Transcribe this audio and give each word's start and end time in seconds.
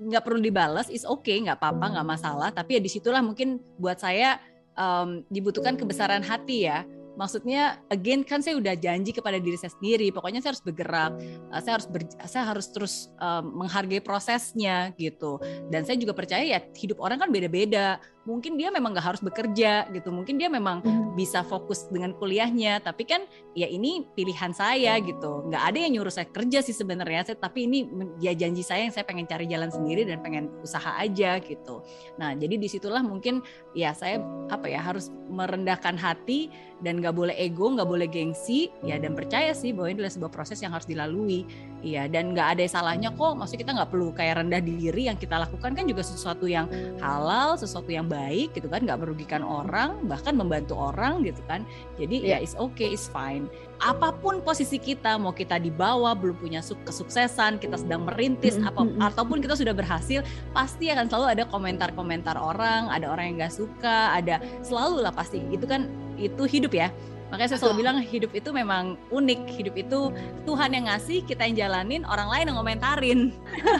nggak 0.00 0.24
perlu 0.24 0.40
dibalas 0.40 0.88
is 0.88 1.04
okay, 1.04 1.36
nggak 1.44 1.60
apa-apa 1.60 2.00
nggak 2.00 2.08
masalah. 2.08 2.48
Tapi 2.48 2.76
ya 2.76 2.80
di 2.80 2.88
situlah 2.88 3.20
mungkin 3.20 3.60
buat 3.76 4.00
saya 4.00 4.40
um, 4.74 5.20
dibutuhkan 5.28 5.76
kebesaran 5.76 6.24
hati 6.24 6.64
ya 6.64 6.88
maksudnya 7.20 7.76
again 7.92 8.24
kan 8.24 8.40
saya 8.40 8.56
udah 8.56 8.72
janji 8.80 9.12
kepada 9.12 9.36
diri 9.36 9.60
saya 9.60 9.76
sendiri 9.76 10.08
pokoknya 10.08 10.40
saya 10.40 10.56
harus 10.56 10.64
bergerak 10.64 11.12
uh, 11.52 11.60
saya 11.60 11.76
harus 11.76 11.88
ber, 11.92 12.02
saya 12.24 12.44
harus 12.48 12.66
terus 12.72 12.94
um, 13.20 13.60
menghargai 13.60 14.00
prosesnya 14.00 14.96
gitu. 14.96 15.36
Dan 15.68 15.84
saya 15.84 16.00
juga 16.00 16.16
percaya 16.16 16.42
ya 16.42 16.60
hidup 16.72 17.02
orang 17.02 17.20
kan 17.20 17.28
beda-beda. 17.28 18.00
Mungkin 18.28 18.60
dia 18.60 18.68
memang 18.68 18.92
nggak 18.92 19.06
harus 19.16 19.22
bekerja 19.24 19.88
gitu. 19.90 20.12
Mungkin 20.12 20.36
dia 20.36 20.52
memang 20.52 20.84
hmm. 20.84 21.16
bisa 21.16 21.40
fokus 21.44 21.88
dengan 21.88 22.14
kuliahnya 22.16 22.80
tapi 22.84 23.04
kan 23.04 23.24
ya 23.56 23.66
ini 23.66 24.06
pilihan 24.14 24.52
saya 24.54 24.96
gitu. 25.02 25.48
Nggak 25.48 25.62
ada 25.72 25.78
yang 25.78 25.92
nyuruh 25.98 26.12
saya 26.12 26.28
kerja 26.28 26.64
sih 26.64 26.76
sebenarnya 26.76 27.32
saya 27.32 27.36
tapi 27.40 27.66
ini 27.66 27.88
ya 28.22 28.32
janji 28.36 28.64
saya 28.64 28.86
yang 28.88 28.94
saya 28.94 29.04
pengen 29.04 29.26
cari 29.26 29.48
jalan 29.48 29.72
sendiri 29.72 30.06
dan 30.06 30.20
pengen 30.24 30.48
usaha 30.60 30.96
aja 31.00 31.40
gitu. 31.42 31.82
Nah 32.20 32.36
jadi 32.36 32.60
di 32.60 32.68
situlah 32.68 33.02
mungkin 33.02 33.40
ya 33.72 33.96
saya 33.96 34.20
apa 34.52 34.68
ya 34.68 34.84
harus 34.84 35.08
merendahkan 35.30 35.96
hati 35.96 36.52
dan 36.84 37.00
nggak 37.00 37.09
boleh 37.14 37.36
ego 37.36 37.70
nggak 37.72 37.88
boleh 37.88 38.08
gengsi 38.10 38.70
ya 38.82 38.96
dan 38.96 39.14
percaya 39.14 39.54
sih 39.54 39.70
bahwa 39.70 39.92
ini 39.92 39.96
adalah 40.02 40.14
sebuah 40.14 40.32
proses 40.32 40.58
yang 40.62 40.72
harus 40.74 40.88
dilalui 40.88 41.46
Iya, 41.80 42.12
dan 42.12 42.36
nggak 42.36 42.48
ada 42.56 42.64
salahnya 42.68 43.08
kok. 43.16 43.40
Maksudnya 43.40 43.60
kita 43.64 43.72
nggak 43.80 43.90
perlu 43.90 44.12
kayak 44.12 44.44
rendah 44.44 44.60
diri. 44.60 45.08
Yang 45.08 45.24
kita 45.28 45.40
lakukan 45.40 45.72
kan 45.72 45.84
juga 45.88 46.04
sesuatu 46.04 46.44
yang 46.44 46.68
halal, 47.00 47.56
sesuatu 47.56 47.88
yang 47.88 48.04
baik, 48.04 48.52
gitu 48.52 48.68
kan. 48.68 48.84
Nggak 48.84 49.00
merugikan 49.00 49.40
orang, 49.40 50.04
bahkan 50.04 50.36
membantu 50.36 50.76
orang, 50.76 51.24
gitu 51.24 51.40
kan. 51.48 51.64
Jadi 51.96 52.20
yeah. 52.20 52.38
ya 52.40 52.44
it's 52.44 52.56
okay, 52.60 52.92
it's 52.92 53.08
fine. 53.08 53.48
Apa 53.80 54.12
pun 54.12 54.44
posisi 54.44 54.76
kita, 54.76 55.16
mau 55.16 55.32
kita 55.32 55.56
di 55.56 55.72
bawah, 55.72 56.12
belum 56.12 56.36
punya 56.36 56.60
kesuksesan, 56.60 57.56
kita 57.56 57.80
sedang 57.80 58.04
merintis, 58.04 58.60
apa, 58.60 58.84
ataupun 59.00 59.40
kita 59.40 59.56
sudah 59.56 59.72
berhasil, 59.72 60.20
pasti 60.52 60.92
akan 60.92 61.08
selalu 61.08 61.26
ada 61.32 61.44
komentar-komentar 61.48 62.36
orang, 62.36 62.92
ada 62.92 63.08
orang 63.08 63.32
yang 63.32 63.36
nggak 63.40 63.56
suka, 63.56 64.12
ada 64.12 64.36
selalu 64.60 65.00
lah 65.00 65.16
pasti. 65.16 65.40
Itu 65.48 65.64
kan 65.64 65.88
itu 66.20 66.44
hidup 66.44 66.76
ya 66.76 66.92
Makanya 67.30 67.48
saya 67.54 67.60
selalu 67.62 67.86
bilang 67.86 67.96
hidup 68.02 68.34
itu 68.34 68.50
memang 68.50 68.98
unik. 69.14 69.40
Hidup 69.54 69.74
itu 69.78 70.10
Tuhan 70.44 70.74
yang 70.74 70.90
ngasih, 70.90 71.22
kita 71.22 71.46
yang 71.46 71.56
jalanin, 71.66 72.02
orang 72.02 72.26
lain 72.26 72.50
yang 72.50 72.56
ngomentarin. 72.58 73.20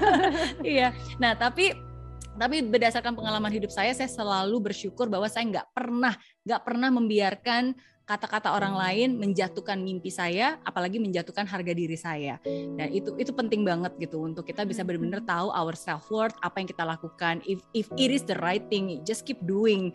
iya. 0.62 0.94
Nah, 1.18 1.34
tapi 1.34 1.74
tapi 2.38 2.62
berdasarkan 2.62 3.12
pengalaman 3.18 3.50
hidup 3.50 3.74
saya, 3.74 3.90
saya 3.92 4.06
selalu 4.06 4.70
bersyukur 4.70 5.10
bahwa 5.10 5.26
saya 5.26 5.44
nggak 5.50 5.68
pernah 5.74 6.14
nggak 6.46 6.62
pernah 6.62 6.88
membiarkan 6.94 7.74
kata-kata 8.06 8.50
orang 8.50 8.74
lain 8.74 9.22
menjatuhkan 9.22 9.78
mimpi 9.78 10.10
saya, 10.10 10.58
apalagi 10.66 10.98
menjatuhkan 10.98 11.46
harga 11.46 11.72
diri 11.74 11.94
saya. 11.94 12.42
Dan 12.46 12.90
itu 12.90 13.14
itu 13.18 13.30
penting 13.34 13.62
banget 13.66 13.94
gitu 13.98 14.22
untuk 14.26 14.46
kita 14.46 14.66
bisa 14.66 14.82
benar-benar 14.86 15.22
tahu 15.26 15.50
our 15.50 15.74
self 15.74 16.06
worth, 16.10 16.34
apa 16.42 16.62
yang 16.62 16.70
kita 16.70 16.82
lakukan. 16.86 17.42
If 17.46 17.62
if 17.74 17.90
it 17.98 18.10
is 18.14 18.26
the 18.26 18.38
right 18.38 18.62
thing, 18.70 19.02
just 19.02 19.26
keep 19.26 19.38
doing 19.42 19.94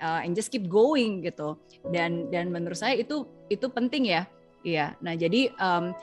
uh, 0.00 0.20
and 0.24 0.36
just 0.36 0.52
keep 0.52 0.66
going 0.66 1.24
gitu. 1.24 1.56
Dan 1.88 2.28
dan 2.32 2.50
menurut 2.50 2.76
saya 2.76 2.96
itu 2.98 3.26
itu 3.52 3.66
penting 3.70 4.10
ya. 4.10 4.26
Iya. 4.66 4.94
Nah 5.00 5.14
jadi 5.14 5.52
um, 5.60 5.94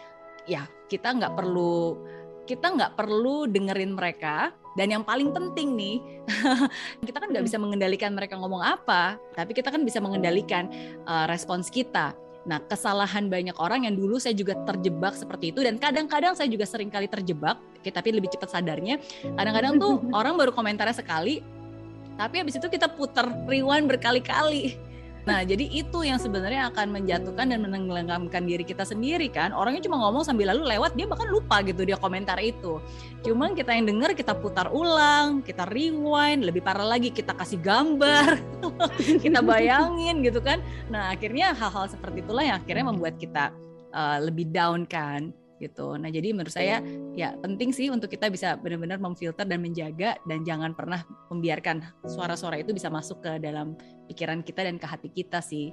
ya 0.50 0.68
kita 0.88 1.16
nggak 1.16 1.34
perlu 1.36 1.98
kita 2.44 2.76
nggak 2.76 2.94
perlu 3.00 3.48
dengerin 3.50 3.94
mereka. 3.96 4.52
Dan 4.74 4.90
yang 4.90 5.06
paling 5.06 5.30
penting 5.30 5.78
nih 5.78 6.02
kita 7.08 7.22
kan 7.22 7.30
nggak 7.30 7.46
bisa 7.46 7.62
mengendalikan 7.62 8.10
mereka 8.10 8.42
ngomong 8.42 8.66
apa 8.66 9.22
tapi 9.38 9.54
kita 9.54 9.70
kan 9.70 9.86
bisa 9.86 10.02
mengendalikan 10.02 10.66
uh, 11.06 11.30
respons 11.30 11.70
kita. 11.70 12.18
Nah, 12.44 12.60
kesalahan 12.60 13.32
banyak 13.32 13.56
orang 13.56 13.88
yang 13.88 13.96
dulu 13.96 14.20
saya 14.20 14.36
juga 14.36 14.60
terjebak 14.68 15.16
seperti 15.16 15.56
itu 15.56 15.64
dan 15.64 15.80
kadang-kadang 15.80 16.36
saya 16.36 16.52
juga 16.52 16.68
sering 16.68 16.92
kali 16.92 17.08
terjebak, 17.08 17.56
tapi 17.84 18.10
lebih 18.12 18.36
cepat 18.36 18.60
sadarnya. 18.60 19.00
Kadang-kadang 19.24 19.80
tuh 19.80 20.04
orang 20.20 20.36
baru 20.36 20.52
komentarnya 20.52 20.96
sekali, 20.96 21.40
tapi 22.18 22.42
habis 22.42 22.56
itu 22.58 22.68
kita 22.70 22.90
putar 22.92 23.30
rewind 23.50 23.90
berkali-kali. 23.90 24.78
Nah, 25.24 25.40
jadi 25.40 25.72
itu 25.72 26.04
yang 26.04 26.20
sebenarnya 26.20 26.68
akan 26.76 26.92
menjatuhkan 26.92 27.48
dan 27.48 27.64
menenggelamkan 27.64 28.44
diri 28.44 28.68
kita 28.68 28.84
sendiri 28.84 29.32
kan. 29.32 29.56
Orangnya 29.56 29.80
cuma 29.88 29.96
ngomong 30.04 30.28
sambil 30.28 30.52
lalu 30.52 30.68
lewat, 30.76 31.00
dia 31.00 31.08
bahkan 31.08 31.32
lupa 31.32 31.64
gitu 31.64 31.88
dia 31.88 31.96
komentar 31.96 32.36
itu. 32.44 32.84
Cuman 33.24 33.56
kita 33.56 33.72
yang 33.72 33.88
denger, 33.88 34.20
kita 34.20 34.36
putar 34.36 34.68
ulang, 34.68 35.40
kita 35.40 35.64
rewind, 35.72 36.44
lebih 36.44 36.60
parah 36.60 36.84
lagi 36.84 37.08
kita 37.08 37.32
kasih 37.40 37.56
gambar, 37.64 38.36
kita 39.24 39.40
bayangin 39.40 40.28
gitu 40.28 40.44
kan. 40.44 40.60
Nah, 40.92 41.16
akhirnya 41.16 41.56
hal-hal 41.56 41.88
seperti 41.88 42.20
itulah 42.20 42.44
yang 42.44 42.60
akhirnya 42.60 42.92
membuat 42.92 43.16
kita 43.16 43.56
uh, 43.96 44.20
lebih 44.20 44.52
down 44.52 44.84
kan 44.84 45.32
gitu. 45.64 45.96
Nah, 45.96 46.12
jadi 46.12 46.36
menurut 46.36 46.52
saya 46.52 46.84
ya 47.16 47.32
penting 47.40 47.72
sih 47.72 47.88
untuk 47.88 48.12
kita 48.12 48.28
bisa 48.28 48.60
benar-benar 48.60 49.00
memfilter 49.00 49.48
dan 49.48 49.64
menjaga 49.64 50.20
dan 50.28 50.44
jangan 50.44 50.76
pernah 50.76 51.00
membiarkan 51.32 51.80
suara-suara 52.04 52.60
itu 52.60 52.76
bisa 52.76 52.92
masuk 52.92 53.24
ke 53.24 53.40
dalam 53.40 53.80
pikiran 54.12 54.44
kita 54.44 54.68
dan 54.68 54.76
ke 54.76 54.84
hati 54.84 55.08
kita 55.08 55.40
sih. 55.40 55.72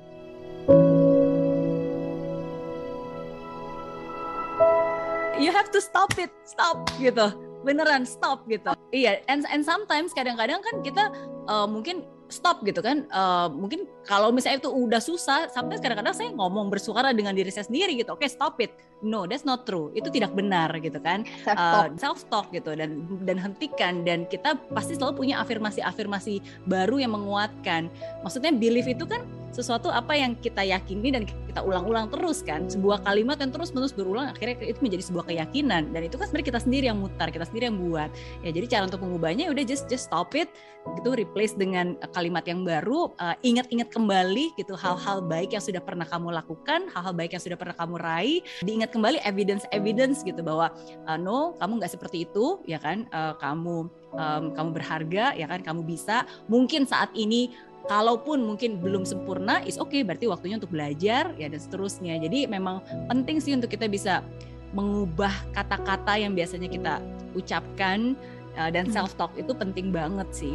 You 5.41 5.51
have 5.57 5.73
to 5.73 5.81
stop 5.81 6.15
it, 6.21 6.31
stop 6.45 6.85
gitu. 7.01 7.33
Beneran 7.65 8.05
stop 8.05 8.45
gitu. 8.47 8.77
Iya, 8.93 9.25
and 9.27 9.49
and 9.49 9.65
sometimes 9.65 10.13
kadang-kadang 10.13 10.61
kan 10.61 10.85
kita 10.85 11.05
uh, 11.49 11.65
mungkin 11.65 12.05
stop 12.31 12.63
gitu 12.65 12.81
kan 12.81 13.05
uh, 13.11 13.51
mungkin 13.51 13.85
kalau 14.07 14.33
misalnya 14.33 14.65
itu 14.65 14.71
udah 14.71 15.03
susah 15.03 15.51
sampai 15.53 15.79
kadang-kadang 15.79 16.17
saya 16.17 16.31
ngomong 16.33 16.71
bersuara 16.73 17.13
dengan 17.13 17.37
diri 17.37 17.51
saya 17.53 17.67
sendiri 17.69 17.99
gitu 17.99 18.15
oke 18.15 18.25
okay, 18.25 18.31
stop 18.31 18.57
it. 18.63 18.73
No 19.01 19.25
that's 19.25 19.45
not 19.45 19.65
true. 19.65 19.93
Itu 19.97 20.13
tidak 20.13 20.33
benar 20.37 20.73
gitu 20.81 21.01
kan. 21.01 21.25
Self 21.45 21.57
talk, 21.57 21.89
uh, 21.89 21.89
self 21.97 22.21
-talk 22.29 22.47
gitu 22.53 22.73
dan 22.77 23.05
dan 23.25 23.37
hentikan 23.41 24.05
dan 24.05 24.29
kita 24.29 24.57
pasti 24.73 24.97
selalu 24.97 25.27
punya 25.27 25.41
afirmasi-afirmasi 25.41 26.41
baru 26.69 27.01
yang 27.01 27.13
menguatkan. 27.13 27.89
Maksudnya 28.25 28.53
belief 28.53 28.87
itu 28.89 29.05
kan 29.09 29.25
sesuatu 29.51 29.91
apa 29.91 30.15
yang 30.15 30.39
kita 30.39 30.63
yakini 30.63 31.11
dan 31.11 31.23
kita 31.27 31.61
ulang-ulang 31.67 32.07
terus 32.09 32.47
kan. 32.47 32.71
Sebuah 32.71 33.03
kalimat 33.03 33.37
yang 33.43 33.51
terus 33.51 33.75
menerus 33.75 33.91
berulang 33.91 34.31
akhirnya 34.31 34.63
itu 34.63 34.79
menjadi 34.79 35.03
sebuah 35.11 35.25
keyakinan. 35.27 35.91
Dan 35.91 36.07
itu 36.07 36.15
kan 36.15 36.31
sebenarnya 36.31 36.49
kita 36.55 36.61
sendiri 36.63 36.85
yang 36.87 36.99
mutar 37.03 37.29
kita 37.35 37.47
sendiri 37.47 37.67
yang 37.69 37.79
buat. 37.79 38.11
Ya 38.47 38.51
jadi 38.55 38.67
cara 38.71 38.83
untuk 38.87 39.03
mengubahnya 39.03 39.51
ya 39.51 39.51
udah 39.51 39.65
just 39.67 39.91
just 39.91 40.07
stop 40.07 40.33
it 40.39 40.49
gitu 40.97 41.13
replace 41.13 41.53
dengan 41.53 41.93
kalimat 42.17 42.41
yang 42.49 42.65
baru 42.65 43.13
uh, 43.21 43.37
ingat-ingat 43.45 43.93
kembali 43.93 44.57
gitu 44.57 44.73
hal-hal 44.73 45.21
baik 45.21 45.53
yang 45.53 45.61
sudah 45.61 45.77
pernah 45.77 46.09
kamu 46.09 46.33
lakukan 46.33 46.89
hal-hal 46.89 47.13
baik 47.13 47.37
yang 47.37 47.43
sudah 47.43 47.59
pernah 47.59 47.77
kamu 47.77 47.95
raih. 48.01 48.39
Diingat 48.65 48.95
kembali 48.95 49.21
evidence 49.27 49.69
evidence 49.75 50.23
gitu 50.25 50.41
bahwa 50.41 50.73
uh, 51.11 51.19
no 51.19 51.59
kamu 51.61 51.83
nggak 51.83 51.93
seperti 51.93 52.25
itu 52.25 52.63
ya 52.65 52.79
kan? 52.79 53.05
Uh, 53.11 53.35
kamu 53.43 53.91
um, 54.15 54.45
kamu 54.55 54.69
berharga 54.71 55.35
ya 55.37 55.47
kan? 55.51 55.61
Kamu 55.61 55.83
bisa. 55.85 56.25
Mungkin 56.47 56.87
saat 56.87 57.13
ini 57.13 57.53
kalaupun 57.91 58.47
mungkin 58.47 58.79
belum 58.79 59.03
sempurna 59.03 59.67
is 59.67 59.75
oke 59.75 59.91
okay, 59.91 60.07
berarti 60.07 60.31
waktunya 60.31 60.63
untuk 60.63 60.71
belajar 60.71 61.35
ya 61.35 61.51
dan 61.51 61.59
seterusnya 61.59 62.23
jadi 62.23 62.47
memang 62.47 62.79
penting 63.11 63.43
sih 63.43 63.51
untuk 63.51 63.67
kita 63.67 63.91
bisa 63.91 64.23
mengubah 64.71 65.35
kata-kata 65.51 66.15
yang 66.15 66.39
biasanya 66.39 66.71
kita 66.71 67.03
ucapkan 67.35 68.15
uh, 68.55 68.71
dan 68.71 68.87
hmm. 68.87 68.95
self 68.95 69.19
talk 69.19 69.35
itu 69.35 69.51
penting 69.51 69.91
banget 69.91 70.31
sih 70.31 70.55